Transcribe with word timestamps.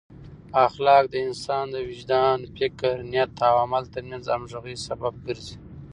اخلاق 0.65 1.03
د 1.09 1.15
انسان 1.27 1.65
د 1.71 1.75
وجدان، 1.89 2.37
فکر، 2.57 2.95
نیت 3.11 3.31
او 3.49 3.55
عمل 3.63 3.83
ترمنځ 3.93 4.23
د 4.25 4.29
همغږۍ 4.35 4.75
سبب 4.87 5.13
ګرځي. 5.27 5.55